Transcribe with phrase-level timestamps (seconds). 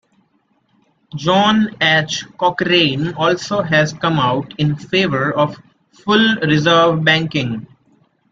[1.15, 2.25] John H.
[2.39, 5.55] Cochrane also has come out in favor of
[5.91, 7.67] full reserve banking.